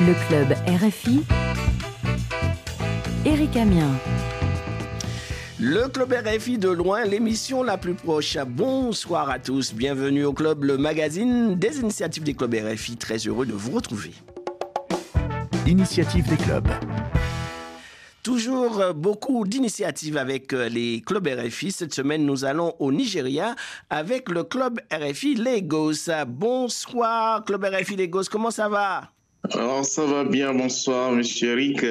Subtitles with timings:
[0.00, 1.24] Le club RFI,
[3.24, 3.90] Eric Amien.
[5.58, 8.36] Le club RFI de loin, l'émission la plus proche.
[8.46, 12.96] Bonsoir à tous, bienvenue au club, le magazine des initiatives des clubs RFI.
[12.96, 14.10] Très heureux de vous retrouver.
[15.66, 16.68] Initiative des clubs.
[18.24, 21.70] Toujours beaucoup d'initiatives avec les clubs RFI.
[21.72, 23.54] Cette semaine, nous allons au Nigeria
[23.90, 26.08] avec le club RFI Lagos.
[26.26, 29.10] Bonsoir, club RFI Lagos, comment ça va?
[29.52, 31.84] Alors, ça va bien, bonsoir, monsieur Eric.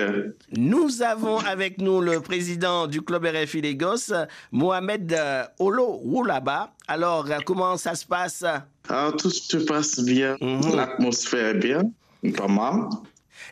[0.57, 4.11] Nous avons avec nous le président du club RFI Lagos,
[4.51, 5.15] Mohamed
[5.59, 6.71] Olo Woulaba.
[6.87, 8.43] Alors, comment ça se passe?
[8.89, 10.75] Ah, Tout se passe bien, mm -hmm.
[10.77, 11.83] l'atmosphère est bien,
[12.35, 12.89] pas mal.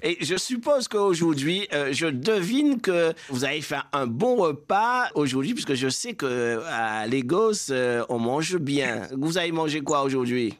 [0.04, 5.54] Et je suppose qu'aujourd'hui, euh, je devine que vous avez fait un bon repas aujourd'hui,
[5.54, 9.08] puisque je sais qu'à Lagos, euh, on mange bien.
[9.16, 10.56] Vous avez mangé quoi aujourd'hui?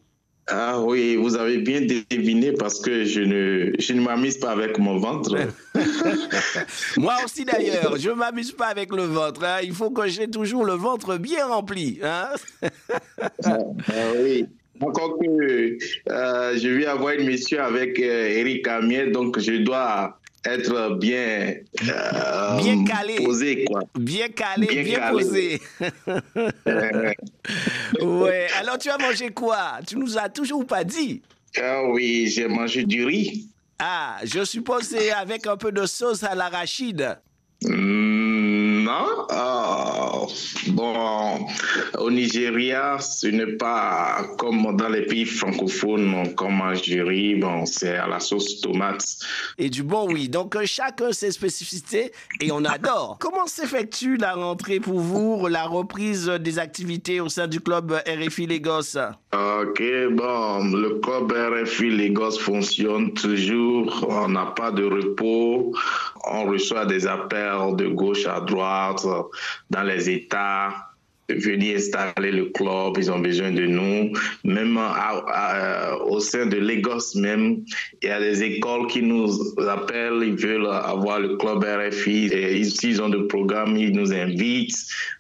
[0.48, 4.78] Ah oui, vous avez bien deviné parce que je ne, je ne m'amuse pas avec
[4.80, 5.36] mon ventre.
[6.98, 9.44] Moi aussi d'ailleurs, je ne m'amuse pas avec le ventre.
[9.44, 9.60] Hein.
[9.64, 12.00] Il faut que j'ai toujours le ventre bien rempli.
[12.04, 12.30] Hein?
[13.46, 13.58] ah,
[14.22, 14.46] oui.
[14.82, 15.78] Encore que
[16.10, 21.54] euh, je vais avoir une mission avec euh, Eric Amier, donc je dois être bien,
[21.88, 23.82] euh, bien calé, posé quoi.
[23.94, 25.12] Bien calé, bien, bien calé.
[25.12, 25.62] posé.
[28.02, 28.48] ouais.
[28.60, 29.80] Alors tu as mangé quoi?
[29.86, 31.22] Tu nous as toujours pas dit.
[31.62, 33.48] Ah oui, j'ai mangé du riz.
[33.78, 37.20] Ah, je suppose c'est avec un peu de sauce à l'arachide.
[37.64, 38.21] Mmh,
[38.92, 39.26] non.
[39.34, 40.28] Oh,
[40.68, 41.48] bon,
[41.98, 46.06] au Nigeria, ce n'est pas comme dans les pays francophones
[46.50, 47.36] mange du riz.
[47.36, 49.18] Bon, c'est à la sauce tomate.
[49.58, 50.28] Et du bon, oui.
[50.30, 53.18] Donc, chacun ses spécificités et on adore.
[53.20, 58.48] Comment s'effectue la rentrée pour vous, la reprise des activités au sein du club RFI
[58.48, 58.98] Lagos?
[59.34, 59.82] Ok,
[60.12, 64.06] bon, le club RFI Lagos fonctionne toujours.
[64.10, 65.74] On n'a pas de repos.
[66.30, 68.81] On reçoit des appels de gauche à droite
[69.70, 70.10] dans les
[71.40, 74.12] venir installer le club, ils ont besoin de nous.
[74.44, 77.64] Même à, à, au sein de Lagos même,
[78.02, 79.30] il y a des écoles qui nous
[79.70, 82.28] appellent, ils veulent avoir le club RFI.
[82.28, 84.76] Et ici, ils ont des programmes, ils nous invitent.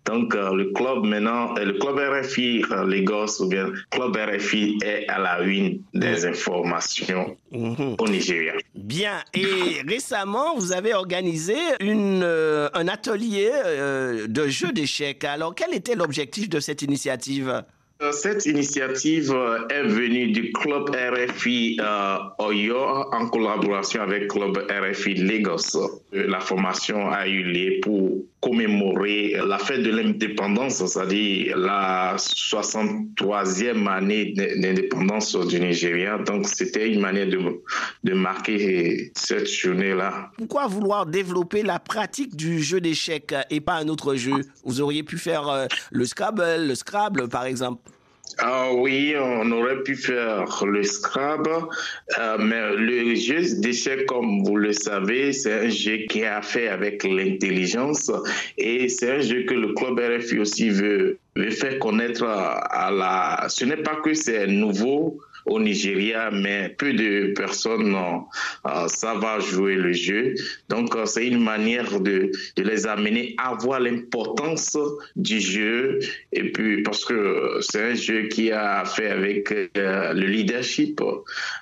[0.05, 5.07] Donc, euh, le club maintenant, le club RFI euh, Lagos ou bien club RFI est
[5.07, 7.95] à la une des informations mmh.
[7.97, 8.53] au Nigeria.
[8.75, 9.21] Bien.
[9.33, 15.23] Et récemment, vous avez organisé une, euh, un atelier euh, de jeux d'échecs.
[15.23, 17.63] Alors, quel était l'objectif de cette initiative?
[18.11, 19.31] Cette initiative
[19.69, 26.01] est venue du club RFI euh, Oyo en collaboration avec club RFI Lagos.
[26.11, 34.33] La formation a eu lieu pour commémorer la fête de l'indépendance, c'est-à-dire la 63e année
[34.33, 36.17] d'indépendance du Nigeria.
[36.17, 37.39] Donc, c'était une manière de,
[38.03, 40.31] de marquer cette journée-là.
[40.37, 44.41] Pourquoi vouloir développer la pratique du jeu d'échecs et pas un autre jeu?
[44.65, 47.81] Vous auriez pu faire euh, le Scrabble, le Scrabble, par exemple.
[48.39, 51.49] Ah oui, on aurait pu faire le Scrabble,
[52.19, 56.67] euh, mais le jeu d'échecs, comme vous le savez, c'est un jeu qui a fait
[56.67, 58.11] avec l'intelligence
[58.57, 63.47] et c'est un jeu que le club RFI aussi veut, veut faire connaître à la...
[63.49, 69.75] Ce n'est pas que c'est nouveau, au Nigeria, mais peu de personnes euh, savent jouer
[69.75, 70.33] le jeu.
[70.69, 74.77] Donc, euh, c'est une manière de, les amener à voir l'importance
[75.15, 75.99] du jeu.
[76.31, 81.01] Et puis, parce que c'est un jeu qui a fait avec euh, le leadership,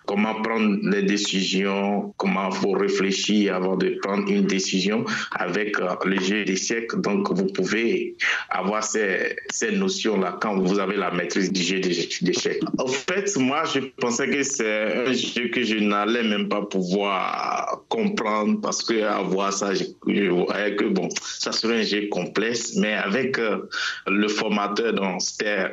[0.05, 6.19] comment prendre les décisions, comment faut réfléchir avant de prendre une décision avec euh, le
[6.19, 7.01] jeu des siècles.
[7.01, 8.15] Donc, vous pouvez
[8.49, 12.61] avoir ces, ces notions-là quand vous avez la maîtrise du jeu d'échecs.
[12.77, 17.83] En fait, moi, je pensais que c'est un jeu que je n'allais même pas pouvoir
[17.89, 22.07] comprendre parce que à voir ça, je, je voyais que bon, ça serait un jeu
[22.09, 23.69] complexe, mais avec euh,
[24.07, 25.67] le formateur, donc c'était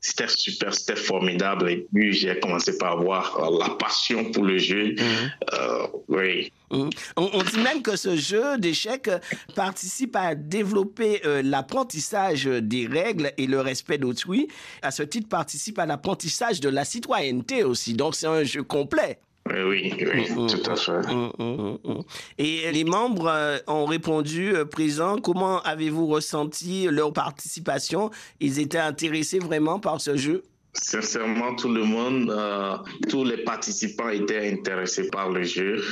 [0.00, 1.70] c'était super, c'était formidable.
[1.70, 4.94] Et puis j'ai commencé par avoir euh, la passion pour le jeu.
[4.98, 5.32] Mhm.
[5.54, 6.52] Euh, oui.
[6.72, 9.10] On, on, dit même que ce jeu d'échecs
[9.56, 14.46] participe à développer euh, l'apprentissage des règles et le respect d'autrui.
[14.80, 17.19] À ce titre, participe à l'apprentissage de la citoyenneté
[17.64, 17.94] aussi.
[17.94, 19.18] Donc, c'est un jeu complet.
[19.48, 21.12] Oui, oui, mmh, tout à fait.
[21.12, 22.02] Mmh, mmh,
[22.38, 25.18] et les membres euh, ont répondu euh, présent.
[25.18, 28.10] Comment avez-vous ressenti leur participation?
[28.38, 30.42] Ils étaient intéressés vraiment par ce jeu?
[30.74, 32.76] Sincèrement, tout le monde, euh,
[33.08, 35.82] tous les participants étaient intéressés par le jeu.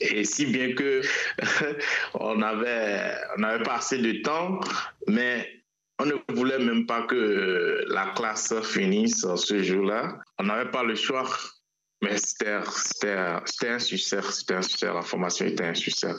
[0.00, 1.00] Et si bien que
[2.14, 4.60] on avait, on n'avait pas assez de temps,
[5.06, 5.48] mais
[6.00, 10.18] on ne voulait même pas que la classe finisse ce jour-là.
[10.40, 11.28] On n'avait pas le choix,
[12.02, 12.48] mais c'était
[13.68, 14.20] un succès,
[14.82, 16.12] la formation était un succès.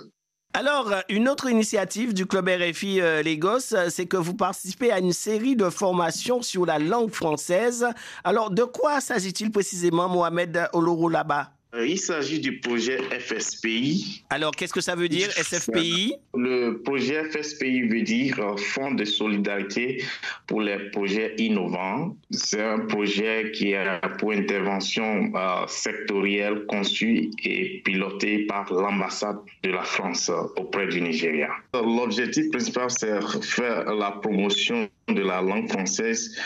[0.53, 5.13] Alors, une autre initiative du Club RFI euh, Lagos, c'est que vous participez à une
[5.13, 7.87] série de formations sur la langue française.
[8.23, 14.23] Alors, de quoi s'agit-il précisément, Mohamed Oloro là-bas il s'agit du projet FSPI.
[14.29, 19.05] Alors, qu'est-ce que ça veut dire, SFPI Le projet FSPI veut dire euh, Fonds de
[19.05, 20.03] solidarité
[20.47, 22.15] pour les projets innovants.
[22.29, 29.71] C'est un projet qui a pour intervention euh, sectorielle conçu et piloté par l'ambassade de
[29.71, 31.49] la France auprès du Nigeria.
[31.73, 36.37] L'objectif principal, c'est faire la promotion de la langue française,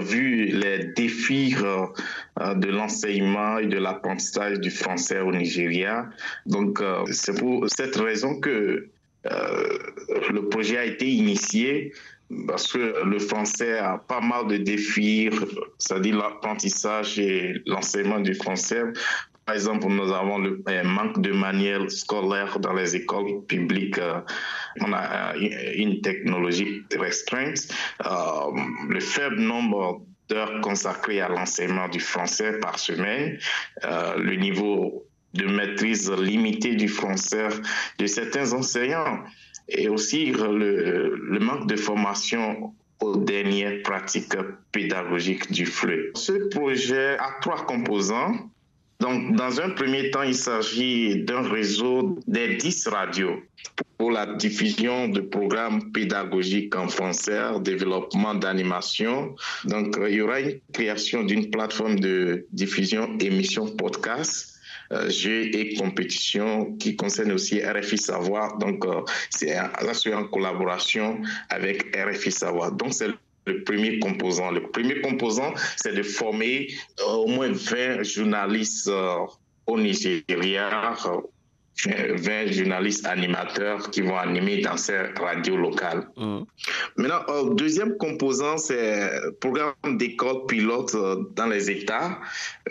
[0.00, 1.54] vu les défis
[2.40, 6.08] de l'enseignement et de l'apprentissage du français au Nigeria.
[6.46, 8.88] Donc, euh, c'est pour cette raison que
[9.30, 9.78] euh,
[10.32, 11.92] le projet a été initié
[12.46, 15.28] parce que le français a pas mal de défis,
[15.78, 18.84] c'est-à-dire l'apprentissage et l'enseignement du français.
[19.44, 23.98] Par exemple, nous avons le manque de manuels scolaires dans les écoles publiques.
[23.98, 24.20] Euh,
[24.80, 25.34] on a
[25.74, 27.68] une technologie restreinte.
[28.88, 33.38] le faible nombre d'heures consacrées à l'enseignement du français par semaine,
[33.84, 35.04] euh, le niveau
[35.34, 37.48] de maîtrise limité du français
[37.98, 39.18] de certains enseignants
[39.68, 44.34] et aussi le, le manque de formation aux dernières pratiques
[44.72, 46.12] pédagogiques du FLE.
[46.14, 48.34] Ce projet a trois composants.
[49.00, 53.40] Donc, dans un premier temps, il s'agit d'un réseau des 10 radios
[53.96, 59.34] pour la diffusion de programmes pédagogiques en français, développement d'animation.
[59.64, 64.50] Donc, euh, il y aura une création d'une plateforme de diffusion émissions podcast.
[64.92, 68.58] Euh, jeux et compétitions qui concerne aussi RFI Savoir.
[68.58, 72.72] Donc, euh, c'est en collaboration avec RFI Savoir.
[72.72, 73.06] Donc, c'est
[73.50, 74.50] le premier composant.
[74.50, 76.68] Le premier composant, c'est de former
[77.06, 78.90] au moins 20 journalistes
[79.66, 80.94] au Nigeria
[81.86, 86.06] 20 journalistes animateurs qui vont animer dans ces radios locales.
[86.16, 86.40] Mmh.
[86.96, 92.18] Maintenant, le deuxième composant, c'est le programme d'école pilote euh, dans les États,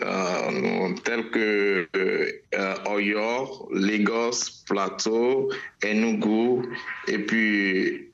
[0.02, 5.50] euh, tels que euh, Oyo, Lagos, Plateau,
[5.84, 6.68] Enugu
[7.08, 8.08] et puis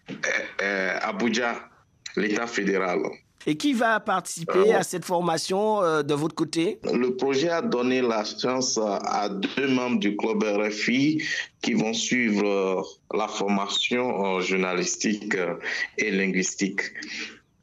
[1.03, 1.69] Abuja,
[2.17, 3.01] l'État fédéral.
[3.49, 6.81] Et qui va participer à cette formation euh, de votre côté?
[6.93, 11.23] Le projet a donné la chance à deux membres du club RFI
[11.63, 12.83] qui vont suivre euh,
[13.17, 15.55] la formation journalistique euh,
[15.97, 16.81] et linguistique.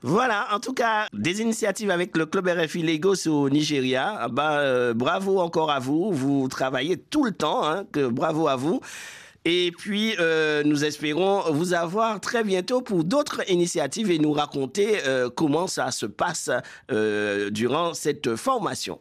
[0.02, 4.28] Voilà, en tout cas, des initiatives avec le club RFI Lagos au Nigeria.
[4.30, 6.12] Bah, bravo encore à vous.
[6.12, 7.64] Vous travaillez tout le temps.
[7.66, 8.82] Hein, que, bravo à vous.
[9.46, 15.00] Et puis, euh, nous espérons vous avoir très bientôt pour d'autres initiatives et nous raconter
[15.06, 16.50] euh, comment ça se passe
[16.92, 19.00] euh, durant cette formation.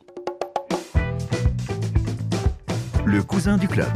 [3.06, 3.92] Le cousin du club.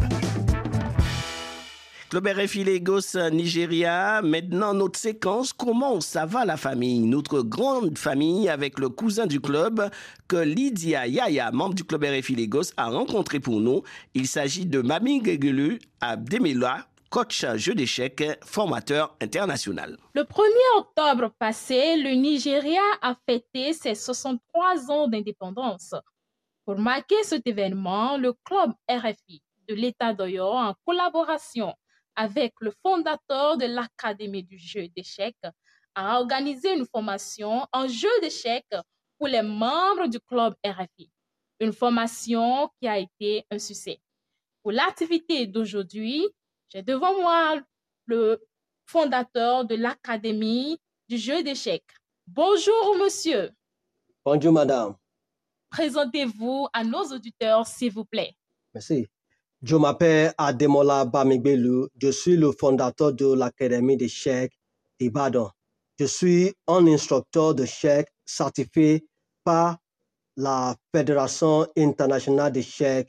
[2.08, 4.22] Club RFI Lagos Nigeria.
[4.22, 7.00] Maintenant, notre séquence Comment ça va la famille?
[7.00, 9.90] Notre grande famille avec le cousin du club
[10.28, 13.82] que Lydia Yaya, membre du Club RFI a rencontré pour nous.
[14.14, 19.98] Il s'agit de Mami Gegelu Abdemila, coach jeu d'échecs, formateur international.
[20.14, 25.92] Le 1er octobre passé, le Nigeria a fêté ses 63 ans d'indépendance.
[26.64, 31.74] Pour marquer cet événement, le club RFI de l'État d'Oyo, en collaboration
[32.16, 35.36] avec le fondateur de l'Académie du jeu d'échecs,
[35.94, 38.74] a organisé une formation en jeu d'échecs
[39.18, 41.10] pour les membres du club RFI.
[41.60, 44.00] Une formation qui a été un succès.
[44.62, 46.26] Pour l'activité d'aujourd'hui,
[46.68, 47.60] j'ai devant moi
[48.06, 48.44] le
[48.84, 51.86] fondateur de l'Académie du jeu d'échecs.
[52.26, 53.50] Bonjour, monsieur.
[54.24, 54.96] Bonjour, madame.
[55.70, 58.34] Présentez-vous à nos auditeurs, s'il vous plaît.
[58.74, 59.06] Merci.
[59.62, 61.88] Je m'appelle Ademola Bamigbelu.
[62.00, 64.52] Je suis le fondateur de l'Académie d'échecs
[65.00, 65.50] d'Ibadan.
[65.98, 69.06] Je suis un instructeur de d'échecs certifié
[69.44, 69.78] par
[70.36, 73.08] la Fédération internationale d'échecs,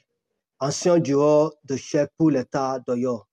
[0.61, 3.23] ancien joueur d'échecs pour l'État d'Oyo.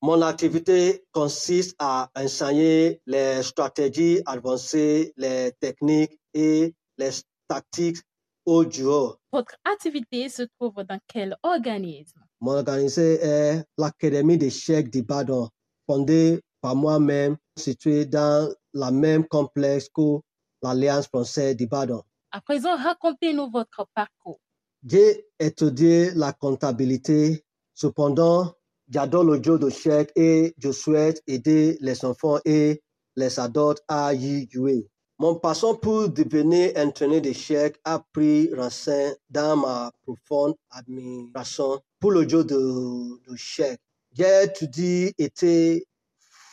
[0.00, 7.10] Mon activité consiste à enseigner les stratégies avancées, les techniques et les
[7.48, 7.98] tactiques
[8.46, 9.18] aux joueurs.
[9.32, 12.20] Votre activité se trouve dans quel organisme?
[12.40, 15.48] Mon organisé est l'Académie d'échecs d'Ibadan,
[15.86, 20.20] fondée par moi-même, située dans la même complexe que
[20.62, 22.02] l'Alliance française d'Ibadan.
[22.30, 24.40] À présent, racontez-nous votre parcours.
[24.86, 27.44] J'ai étudié la comptabilité.
[27.74, 28.52] Cependant,
[28.88, 32.82] j'adore le jeu d'échecs et je souhaite aider les enfants et
[33.16, 34.88] les adultes à y jouer.
[35.18, 42.26] Mon passion pour devenir entraîneur d'échecs a pris racine dans ma profonde admiration pour le
[42.26, 45.86] jeu de, de J'ai toujours été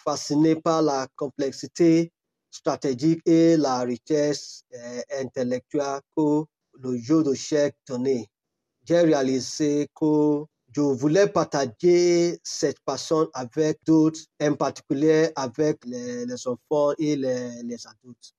[0.03, 2.11] fasciné par la complexité
[2.51, 8.27] stratégique et la richesse euh, intellectuelle que le jeu de chèques donnait.
[8.85, 16.93] J'ai réalisé que je voulais partager cette passion avec d'autres, en particulier avec les, enfants
[16.97, 18.33] et les, adultes.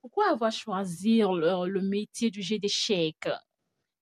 [0.00, 3.28] Pourquoi avoir choisi le, le métier du jeu d'échecs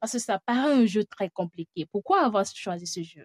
[0.00, 1.86] Parce que ça paraît un jeu très compliqué.
[1.90, 3.24] Pourquoi avoir choisi ce jeu?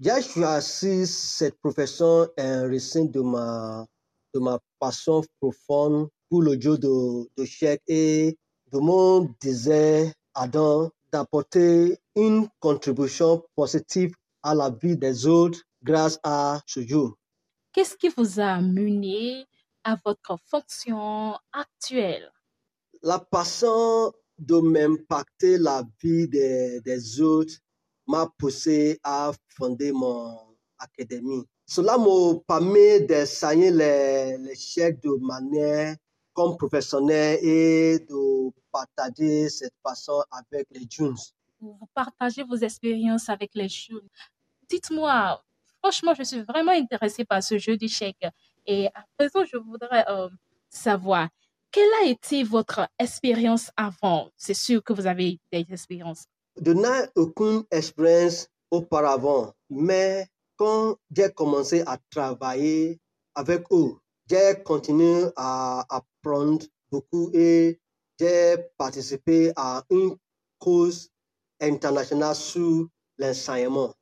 [0.00, 3.86] J'ai choisi cette profession en raison de ma,
[4.32, 8.38] de ma passion profonde pour le jeu de, de et
[8.72, 14.12] de mon désir ardent d'apporter une contribution positive
[14.42, 17.08] à la vie des autres grâce à ce jeu.
[17.72, 19.46] Qu'est-ce qui vous a mené
[19.84, 22.30] à votre fonction actuelle?
[23.02, 27.54] La passion de m'impacter la vie des, des autres
[28.06, 30.38] m'a poussé à fonder mon
[30.78, 31.44] académie.
[31.66, 35.96] Cela m'a permis d'enseigner les, les chèques de manière
[36.32, 41.16] comme professionnel et de partager cette passion avec les jeunes.
[41.60, 44.08] Vous partagez vos expériences avec les jeunes.
[44.70, 45.42] Dites-moi,
[45.82, 48.24] franchement, je suis vraiment intéressée par ce jeu d'échecs.
[48.64, 50.28] Et à présent, je voudrais euh,
[50.68, 51.28] savoir,
[51.70, 54.30] quelle a été votre expérience avant?
[54.36, 56.24] C'est sûr que vous avez des expériences.
[56.64, 62.98] Je n'ai aucune expérience auparavant, mais quand j'ai commencé à travailler
[63.34, 63.96] avec eux,
[64.28, 67.78] j'ai continué à apprendre beaucoup et
[68.18, 70.16] j'ai participé à une
[70.58, 71.10] cause
[71.60, 73.94] internationale sur l'enseignement.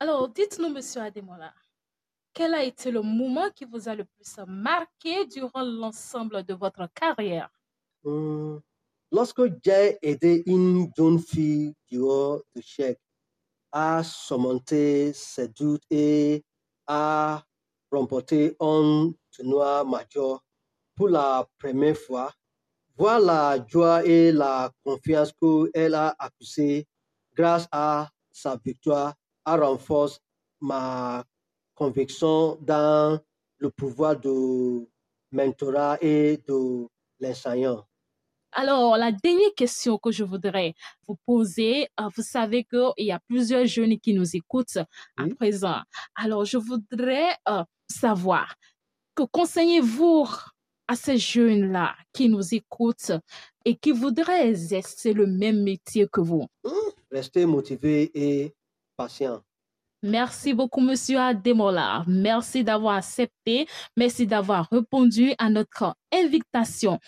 [0.00, 1.54] Alors, dites-nous, Monsieur Ademola,
[2.34, 6.88] quel a été le moment qui vous a le plus marqué durant l'ensemble de votre
[6.92, 7.48] carrière?
[8.02, 8.58] Hmm,
[9.12, 13.00] lorsque j'ai aidé une jeune fille durant le chèque
[13.72, 16.44] à surmonter ses doutes et
[16.86, 17.42] à
[17.90, 20.44] remporter un tournoi majeur
[20.96, 22.32] pour la première fois,
[22.96, 26.86] voir la joie et la confiance qu'elle a accusée
[27.34, 29.14] grâce à sa victoire
[29.44, 30.18] a renforcé
[30.60, 31.24] ma
[31.74, 33.20] conviction dans
[33.58, 34.86] le pouvoir de
[35.32, 36.86] mentorat et de
[37.20, 37.84] l'enseignant.
[38.52, 40.74] Alors, la dernière question que je voudrais
[41.08, 44.78] vous poser, euh, vous savez qu'il y a plusieurs jeunes qui nous écoutent
[45.16, 45.80] à présent.
[46.14, 48.54] Alors, je voudrais euh, savoir,
[49.16, 50.28] que conseillez-vous
[50.86, 53.12] à ces jeunes-là qui nous écoutent
[53.64, 56.46] et qui voudraient exercer le même métier que vous?
[57.10, 58.54] Restez motivés et
[58.96, 59.42] patients.
[60.06, 62.04] Merci beaucoup, Monsieur Ademola.
[62.06, 63.66] Merci d'avoir accepté.
[63.96, 66.98] Merci d'avoir répondu à notre invitation.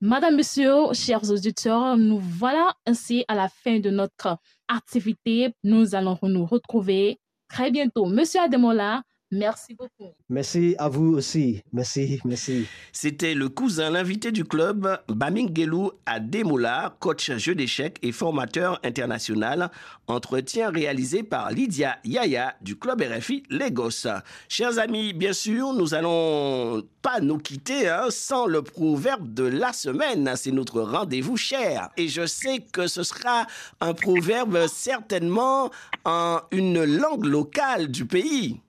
[0.00, 5.54] Madame, Monsieur, chers auditeurs, nous voilà ainsi à la fin de notre activité.
[5.62, 8.06] Nous allons nous retrouver très bientôt.
[8.06, 10.12] Monsieur Ademola, Merci beaucoup.
[10.28, 11.62] Merci à vous aussi.
[11.72, 12.66] Merci, merci.
[12.92, 19.70] C'était le cousin, l'invité du club, Bamingelu Ademola, coach jeu d'échecs et formateur international.
[20.06, 24.06] Entretien réalisé par Lydia Yaya du club RFI Lagos.
[24.50, 29.72] Chers amis, bien sûr, nous allons pas nous quitter hein, sans le proverbe de la
[29.72, 30.30] semaine.
[30.36, 31.88] C'est notre rendez-vous cher.
[31.96, 33.46] Et je sais que ce sera
[33.80, 35.70] un proverbe certainement
[36.04, 38.60] en une langue locale du pays.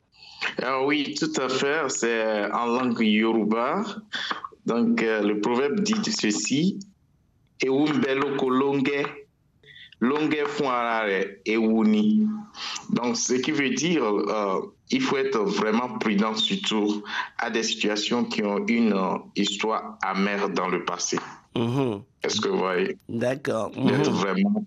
[0.61, 1.89] Ah oui, tout à fait.
[1.89, 3.83] C'est en langue yoruba.
[4.65, 6.79] Donc, euh, le proverbe dit ceci.
[12.89, 17.03] Donc, ce qui veut dire, euh, il faut être vraiment prudent, surtout
[17.37, 21.17] à des situations qui ont une euh, histoire amère dans le passé.
[21.55, 22.01] Mhm.
[22.23, 22.97] Est-ce que vous voyez?
[23.09, 23.71] D'accord.
[23.77, 24.03] Mhm.
[24.03, 24.65] vraiment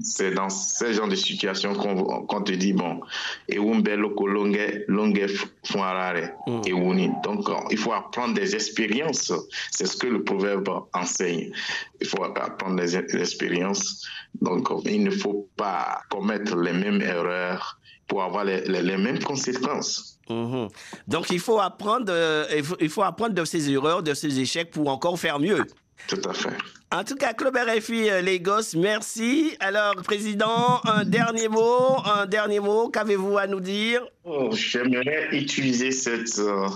[0.00, 3.00] c'est dans ce genre de situation qu'on te dit, bon,
[3.48, 5.26] et loko longue, longue
[5.64, 6.30] fuarare,
[6.66, 7.10] et wuni.
[7.22, 9.32] Donc, il faut apprendre des expériences.
[9.70, 11.52] C'est ce que le proverbe enseigne.
[12.00, 14.06] Il faut apprendre des expériences.
[14.40, 20.18] Donc, il ne faut pas commettre les mêmes erreurs pour avoir les, les, mêmes conséquences.
[20.30, 20.68] Mhm.
[21.08, 22.44] Donc, il faut apprendre, euh,
[22.80, 25.64] il faut apprendre de ses erreurs, de ses échecs pour encore faire mieux.
[26.08, 26.56] Tout à fait.
[26.92, 29.56] En tout cas, Club RFI euh, Lagos, merci.
[29.58, 34.06] Alors, Président, un dernier mot, un dernier mot, qu'avez-vous à nous dire?
[34.24, 36.68] Oh, J'aimerais utiliser cette euh,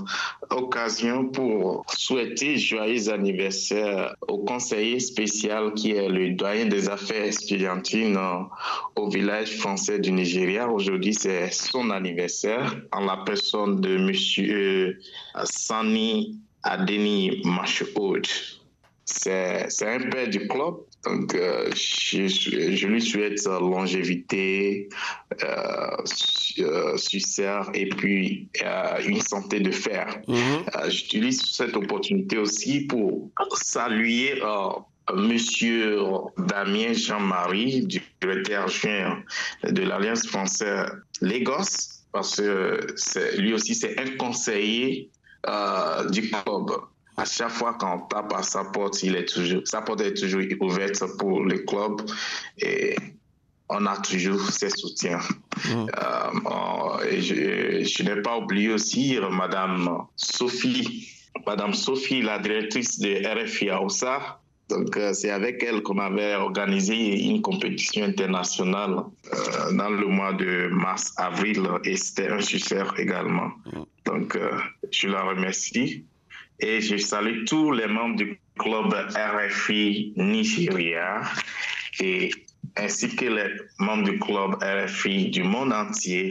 [0.50, 8.16] occasion pour souhaiter joyeux anniversaire au conseiller spécial qui est le doyen des affaires estudiantines
[8.16, 8.42] euh,
[8.96, 10.68] au village français du Nigeria.
[10.68, 14.98] Aujourd'hui, c'est son anniversaire en la personne de Monsieur
[15.44, 18.26] Sani Adeni Machoud.
[19.04, 20.74] C'est un père du club.
[21.04, 24.88] Donc, euh, je, je, lui souhaite longévité,
[25.42, 28.48] euh, succès et puis
[29.06, 30.20] une santé de fer.
[30.28, 30.90] Mm-hmm.
[30.90, 34.42] J'utilise cette opportunité aussi pour saluer
[35.14, 35.96] Monsieur
[36.36, 37.86] Damien Jean-Marie,
[38.20, 39.22] directeur adjoint
[39.64, 40.86] de l'Alliance française
[41.22, 42.78] Lagos, parce que
[43.38, 45.10] lui aussi c'est un conseiller
[45.48, 46.70] euh, du club.
[47.16, 50.42] À chaque fois qu'on tape à sa porte, il est toujours, sa porte est toujours
[50.60, 52.02] ouverte pour le club
[52.58, 52.96] et
[53.68, 55.20] on a toujours ses soutiens.
[55.64, 55.86] Mmh.
[55.98, 61.08] Euh, je, je n'ai pas oublié aussi Madame Sophie,
[61.46, 64.40] Madame Sophie, la directrice de RFI AOSA,
[64.70, 69.02] donc, euh, c'est avec elle qu'on avait organisé une compétition internationale
[69.34, 73.50] euh, dans le mois de mars-avril et c'était un succès également.
[74.04, 74.52] Donc, euh,
[74.92, 76.04] je la remercie
[76.60, 81.22] et je salue tous les membres du club RFI Nigeria
[82.00, 82.30] et
[82.76, 86.30] ainsi que les membres du club RFI du monde entier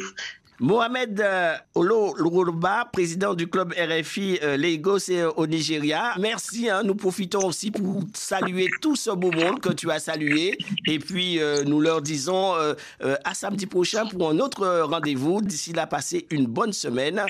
[0.61, 6.15] Mohamed euh, Olo Lourba, président du club RFI euh, Lagos euh, au Nigeria.
[6.19, 6.83] Merci, hein.
[6.83, 10.57] nous profitons aussi pour saluer tout ce beau monde que tu as salué.
[10.85, 12.53] Et puis, nous leur disons
[12.99, 15.41] à samedi prochain pour un autre rendez-vous.
[15.41, 17.23] D'ici là, passez une bonne semaine.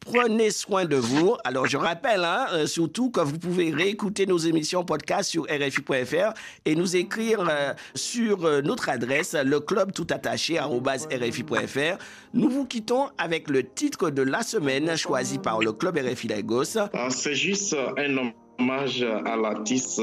[0.00, 1.36] Prenez soin de vous.
[1.44, 6.32] Alors, je rappelle hein, euh, surtout que vous pouvez réécouter nos émissions podcast sur RFI.fr
[6.64, 11.98] et nous écrire euh, sur euh, notre adresse, le club tout attaché RFI.fr.
[12.34, 16.78] Nous vous quittons avec le titre de la semaine choisi par le club RFI Lagos.
[16.92, 20.00] Ah, c'est juste un hommage à l'artiste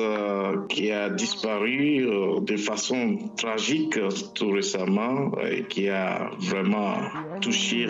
[0.70, 2.06] qui a disparu
[2.42, 4.00] de façon tragique
[4.34, 6.96] tout récemment et qui a vraiment
[7.42, 7.88] touché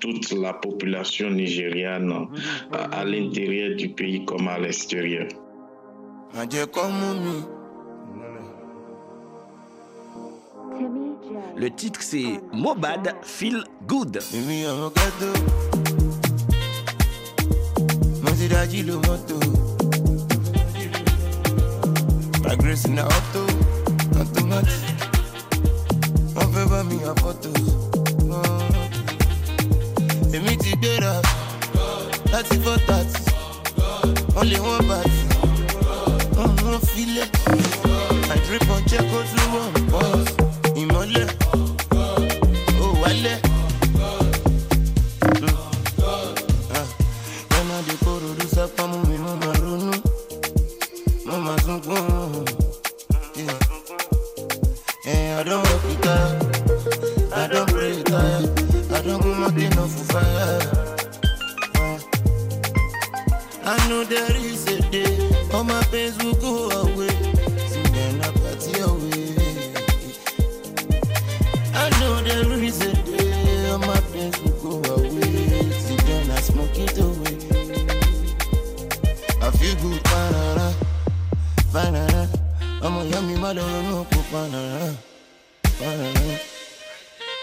[0.00, 2.28] toute la population nigériane
[2.72, 5.28] à, l'intérieur du pays comme à l'extérieur.
[11.56, 14.20] Le titre c'est Mobad Feel Good.
[22.42, 23.42] My grace in the auto,
[24.16, 24.72] not too much.
[26.34, 27.50] Wọ́n fẹ́ bá mi yàn fọ́tò.
[30.36, 31.12] Èmi ti gbéra
[32.32, 33.20] láti fọ́ tàtì.
[34.34, 34.58] Wọ́n lè
[36.88, 37.30] feel it.
[37.46, 39.46] I wọ́n on Àìdírí kan jẹ́ kó tún
[40.80, 41.26] In my Ìmọ̀lẹ̀.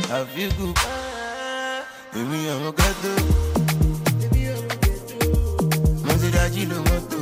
[0.09, 0.75] I feel good.
[2.13, 3.13] Baby, I'm a gato.
[6.05, 7.19] Maserati lo moto.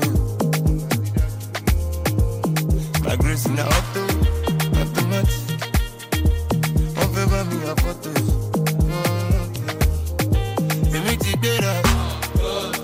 [3.03, 4.03] My grace in the auto,
[4.79, 5.41] automatic.
[6.95, 8.11] Wọ́n fẹ́ bá mi àfọ́tò.
[10.95, 11.73] Èmi ti gbéra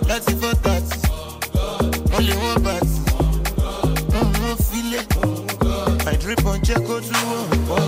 [0.09, 0.97] láti fọ́ tàtí.
[2.11, 2.99] Wọ́n lè wọ́n bàtí.
[4.13, 5.05] Wọ́n mú filẹ̀.
[6.11, 7.81] I drip on jẹ́ kó tún wọ̀ pọ̀.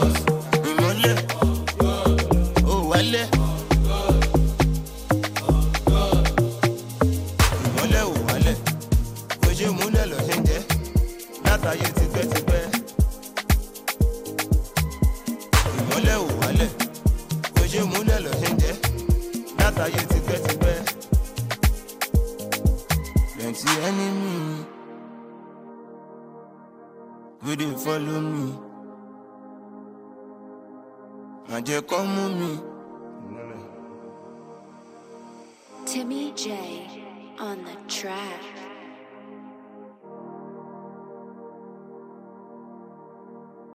[0.69, 1.15] Ìmọ̀lẹ̀.
[11.69, 12.02] ayé ti.